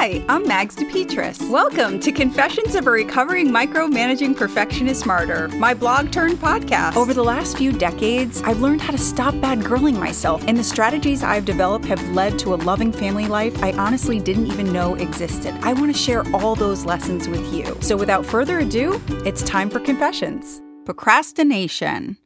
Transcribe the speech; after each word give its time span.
Hi, 0.00 0.24
I'm 0.30 0.48
Mags 0.48 0.76
DePetris. 0.76 1.50
Welcome 1.50 2.00
to 2.00 2.10
Confessions 2.10 2.74
of 2.74 2.86
a 2.86 2.90
Recovering 2.90 3.48
Micromanaging 3.48 4.34
Perfectionist 4.34 5.04
Martyr, 5.04 5.48
my 5.48 5.74
blog 5.74 6.10
turned 6.10 6.38
podcast. 6.38 6.96
Over 6.96 7.12
the 7.12 7.22
last 7.22 7.58
few 7.58 7.70
decades, 7.70 8.40
I've 8.40 8.62
learned 8.62 8.80
how 8.80 8.92
to 8.92 8.98
stop 8.98 9.38
bad 9.42 9.58
girling 9.58 9.98
myself, 9.98 10.42
and 10.46 10.56
the 10.56 10.64
strategies 10.64 11.22
I've 11.22 11.44
developed 11.44 11.84
have 11.84 12.02
led 12.12 12.38
to 12.38 12.54
a 12.54 12.56
loving 12.56 12.92
family 12.92 13.26
life 13.26 13.62
I 13.62 13.72
honestly 13.72 14.18
didn't 14.18 14.46
even 14.46 14.72
know 14.72 14.94
existed. 14.94 15.54
I 15.60 15.74
want 15.74 15.94
to 15.94 16.02
share 16.02 16.24
all 16.34 16.54
those 16.54 16.86
lessons 16.86 17.28
with 17.28 17.52
you. 17.52 17.76
So 17.82 17.94
without 17.94 18.24
further 18.24 18.60
ado, 18.60 18.98
it's 19.26 19.42
time 19.42 19.68
for 19.68 19.80
Confessions. 19.80 20.62
Procrastination. 20.86 22.16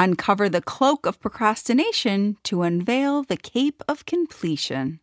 Uncover 0.00 0.48
the 0.48 0.62
cloak 0.62 1.06
of 1.06 1.20
procrastination 1.20 2.38
to 2.42 2.62
unveil 2.62 3.22
the 3.22 3.36
cape 3.36 3.84
of 3.86 4.04
completion. 4.04 4.98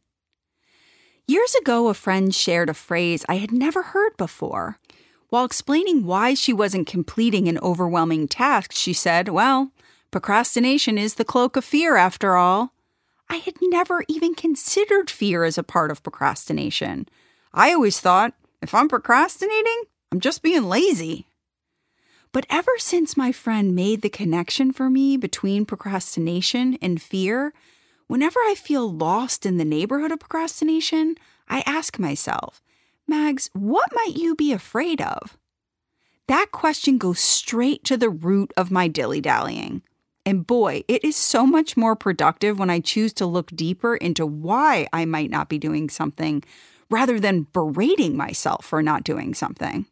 Years 1.29 1.53
ago, 1.55 1.89
a 1.89 1.93
friend 1.93 2.33
shared 2.33 2.69
a 2.69 2.73
phrase 2.73 3.25
I 3.27 3.35
had 3.35 3.51
never 3.51 3.83
heard 3.83 4.15
before. 4.15 4.79
While 5.27 5.43
explaining 5.43 6.05
why 6.05 6.33
she 6.33 6.53
wasn't 6.53 6.87
completing 6.87 7.49
an 7.49 7.59
overwhelming 7.59 8.29
task, 8.29 8.71
she 8.71 8.93
said, 8.93 9.27
Well, 9.27 9.73
procrastination 10.09 10.97
is 10.97 11.15
the 11.15 11.25
cloak 11.25 11.57
of 11.57 11.65
fear 11.65 11.97
after 11.97 12.37
all. 12.37 12.71
I 13.29 13.37
had 13.37 13.55
never 13.61 14.05
even 14.07 14.35
considered 14.35 15.09
fear 15.09 15.43
as 15.43 15.57
a 15.57 15.63
part 15.63 15.91
of 15.91 16.01
procrastination. 16.01 17.09
I 17.53 17.73
always 17.73 17.99
thought, 17.99 18.33
if 18.61 18.73
I'm 18.73 18.87
procrastinating, 18.87 19.83
I'm 20.13 20.21
just 20.21 20.41
being 20.41 20.63
lazy. 20.63 21.27
But 22.31 22.45
ever 22.49 22.71
since 22.77 23.17
my 23.17 23.33
friend 23.33 23.75
made 23.75 24.01
the 24.01 24.09
connection 24.09 24.71
for 24.71 24.89
me 24.89 25.17
between 25.17 25.65
procrastination 25.65 26.77
and 26.81 27.01
fear, 27.01 27.51
Whenever 28.07 28.39
I 28.39 28.55
feel 28.55 28.91
lost 28.91 29.45
in 29.45 29.57
the 29.57 29.65
neighborhood 29.65 30.11
of 30.11 30.19
procrastination, 30.19 31.15
I 31.49 31.61
ask 31.65 31.99
myself, 31.99 32.61
Mags, 33.05 33.49
what 33.53 33.89
might 33.93 34.15
you 34.15 34.33
be 34.33 34.53
afraid 34.53 35.01
of? 35.01 35.37
That 36.27 36.47
question 36.51 36.97
goes 36.97 37.19
straight 37.19 37.83
to 37.85 37.97
the 37.97 38.09
root 38.09 38.53
of 38.55 38.71
my 38.71 38.87
dilly 38.87 39.19
dallying. 39.19 39.81
And 40.25 40.47
boy, 40.47 40.83
it 40.87 41.03
is 41.03 41.15
so 41.15 41.45
much 41.45 41.77
more 41.77 41.95
productive 41.95 42.59
when 42.59 42.69
I 42.69 42.79
choose 42.79 43.13
to 43.13 43.25
look 43.25 43.51
deeper 43.51 43.95
into 43.95 44.25
why 44.25 44.87
I 44.91 45.05
might 45.05 45.29
not 45.29 45.47
be 45.47 45.57
doing 45.57 45.89
something 45.89 46.43
rather 46.89 47.19
than 47.19 47.47
berating 47.53 48.15
myself 48.15 48.65
for 48.65 48.81
not 48.81 49.03
doing 49.03 49.33
something. 49.33 49.85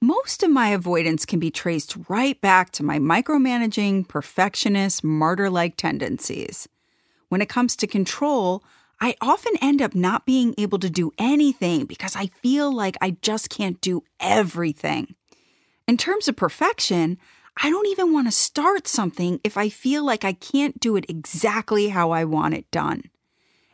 Most 0.00 0.42
of 0.42 0.50
my 0.50 0.68
avoidance 0.68 1.24
can 1.24 1.38
be 1.38 1.50
traced 1.50 1.96
right 2.08 2.38
back 2.40 2.72
to 2.72 2.82
my 2.82 2.98
micromanaging, 2.98 4.08
perfectionist, 4.08 5.04
martyr 5.04 5.48
like 5.48 5.76
tendencies. 5.76 6.68
When 7.32 7.40
it 7.40 7.48
comes 7.48 7.76
to 7.76 7.86
control, 7.86 8.62
I 9.00 9.16
often 9.22 9.54
end 9.62 9.80
up 9.80 9.94
not 9.94 10.26
being 10.26 10.54
able 10.58 10.78
to 10.80 10.90
do 10.90 11.12
anything 11.16 11.86
because 11.86 12.14
I 12.14 12.26
feel 12.26 12.70
like 12.70 12.98
I 13.00 13.16
just 13.22 13.48
can't 13.48 13.80
do 13.80 14.04
everything. 14.20 15.14
In 15.88 15.96
terms 15.96 16.28
of 16.28 16.36
perfection, 16.36 17.16
I 17.56 17.70
don't 17.70 17.86
even 17.86 18.12
want 18.12 18.26
to 18.26 18.32
start 18.32 18.86
something 18.86 19.40
if 19.42 19.56
I 19.56 19.70
feel 19.70 20.04
like 20.04 20.26
I 20.26 20.34
can't 20.34 20.78
do 20.78 20.94
it 20.94 21.06
exactly 21.08 21.88
how 21.88 22.10
I 22.10 22.24
want 22.24 22.52
it 22.52 22.70
done. 22.70 23.04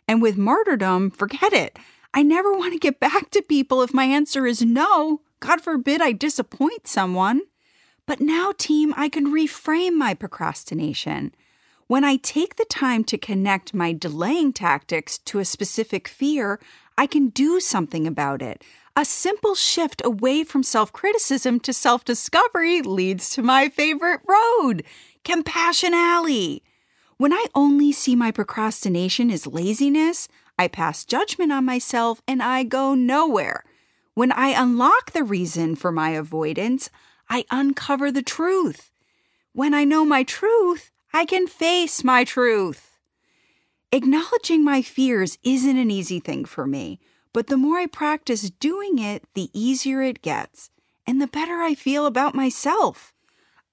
And 0.07 0.23
with 0.23 0.37
martyrdom, 0.37 1.11
forget 1.11 1.53
it. 1.53 1.81
I 2.15 2.23
never 2.23 2.53
want 2.53 2.75
to 2.75 2.79
get 2.79 3.01
back 3.01 3.31
to 3.31 3.43
people 3.43 3.83
if 3.83 3.93
my 3.93 4.05
answer 4.05 4.47
is 4.47 4.63
no. 4.63 5.23
God 5.41 5.61
forbid 5.61 6.01
I 6.01 6.13
disappoint 6.13 6.87
someone. 6.87 7.41
But 8.07 8.21
now, 8.21 8.53
team, 8.57 8.95
I 8.97 9.09
can 9.09 9.35
reframe 9.35 9.95
my 9.95 10.15
procrastination. 10.15 11.35
When 11.89 12.05
I 12.05 12.17
take 12.17 12.57
the 12.57 12.67
time 12.67 13.03
to 13.05 13.17
connect 13.17 13.73
my 13.73 13.95
delaying 13.95 14.53
tactics 14.53 15.17
to 15.21 15.39
a 15.39 15.45
specific 15.47 16.07
fear, 16.07 16.61
I 16.99 17.07
can 17.07 17.31
do 17.31 17.61
something 17.61 18.07
about 18.07 18.43
it. 18.43 18.63
A 18.95 19.07
simple 19.07 19.55
shift 19.55 20.03
away 20.05 20.45
from 20.45 20.63
self 20.63 20.93
criticism 20.93 21.59
to 21.61 21.73
self 21.73 22.05
discovery 22.05 22.83
leads 22.83 23.31
to 23.31 23.43
my 23.43 23.71
favorite 23.71 24.21
road 24.29 24.85
Compassion 25.25 25.95
Alley. 25.95 26.63
When 27.17 27.33
I 27.33 27.47
only 27.55 27.93
see 27.93 28.15
my 28.15 28.33
procrastination 28.33 29.31
as 29.31 29.47
laziness, 29.47 30.29
I 30.59 30.69
pass 30.69 31.07
judgment 31.07 31.53
on 31.53 31.65
myself 31.65 32.21
and 32.29 32.43
I 32.43 32.65
go 32.65 32.95
nowhere. 32.95 33.65
When 34.13 34.31
I 34.33 34.49
unlock 34.49 35.13
the 35.13 35.25
reason 35.25 35.75
for 35.75 35.91
my 35.91 36.11
avoidance, 36.11 36.91
I 37.31 37.47
uncover 37.51 38.13
the 38.13 38.21
truth. 38.21 38.91
When 39.55 39.73
I 39.73 39.85
know 39.85 40.05
my 40.05 40.23
truth, 40.23 40.91
I 41.13 41.25
can 41.25 41.47
face 41.47 42.05
my 42.05 42.25
truth. 42.25 42.99
Acknowledging 43.91 44.63
my 44.63 44.83
fears 44.83 45.39
isn't 45.43 45.79
an 45.79 45.91
easy 45.91 46.21
thing 46.21 46.45
for 46.45 46.67
me, 46.67 47.01
but 47.33 47.47
the 47.47 47.57
more 47.57 47.79
I 47.79 47.87
practice 47.87 48.51
doing 48.51 48.99
it, 48.99 49.25
the 49.35 49.49
easier 49.55 50.03
it 50.03 50.21
gets, 50.21 50.71
and 51.07 51.21
the 51.21 51.27
better 51.27 51.63
I 51.63 51.75
feel 51.75 52.05
about 52.05 52.35
myself. 52.35 53.15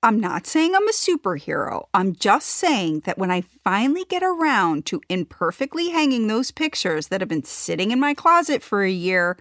I'm 0.01 0.19
not 0.19 0.47
saying 0.47 0.75
I'm 0.75 0.87
a 0.87 0.91
superhero. 0.91 1.87
I'm 1.93 2.15
just 2.15 2.47
saying 2.47 3.01
that 3.01 3.17
when 3.17 3.31
I 3.31 3.41
finally 3.41 4.05
get 4.07 4.23
around 4.23 4.85
to 4.85 5.01
imperfectly 5.09 5.89
hanging 5.89 6.27
those 6.27 6.51
pictures 6.51 7.07
that 7.07 7.21
have 7.21 7.29
been 7.29 7.43
sitting 7.43 7.91
in 7.91 7.99
my 7.99 8.13
closet 8.13 8.61
for 8.61 8.83
a 8.83 8.91
year, 8.91 9.35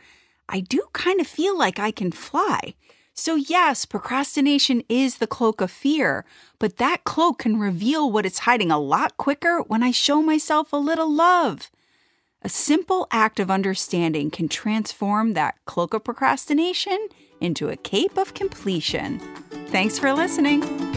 I 0.48 0.60
do 0.60 0.82
kind 0.92 1.20
of 1.20 1.26
feel 1.26 1.56
like 1.56 1.78
I 1.78 1.90
can 1.90 2.10
fly. 2.10 2.74
So, 3.16 3.36
yes, 3.36 3.86
procrastination 3.86 4.82
is 4.88 5.18
the 5.18 5.28
cloak 5.28 5.60
of 5.60 5.70
fear, 5.70 6.24
but 6.58 6.78
that 6.78 7.04
cloak 7.04 7.38
can 7.38 7.60
reveal 7.60 8.10
what 8.10 8.26
it's 8.26 8.40
hiding 8.40 8.72
a 8.72 8.78
lot 8.78 9.16
quicker 9.16 9.60
when 9.62 9.84
I 9.84 9.92
show 9.92 10.20
myself 10.20 10.72
a 10.72 10.76
little 10.76 11.10
love. 11.10 11.70
A 12.42 12.48
simple 12.48 13.06
act 13.12 13.38
of 13.38 13.52
understanding 13.52 14.30
can 14.30 14.48
transform 14.48 15.32
that 15.32 15.54
cloak 15.64 15.94
of 15.94 16.02
procrastination 16.02 17.08
into 17.40 17.68
a 17.68 17.76
cape 17.76 18.18
of 18.18 18.34
completion. 18.34 19.20
Thanks 19.68 19.98
for 19.98 20.12
listening. 20.12 20.83